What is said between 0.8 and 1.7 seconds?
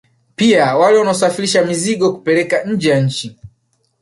wanaosafirisha